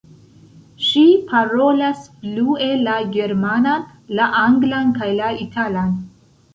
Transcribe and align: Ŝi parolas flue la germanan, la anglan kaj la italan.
Ŝi 0.85 1.03
parolas 1.33 2.01
flue 2.23 2.71
la 2.89 2.97
germanan, 3.19 3.87
la 4.21 4.29
anglan 4.43 4.93
kaj 5.01 5.15
la 5.23 5.33
italan. 5.49 5.99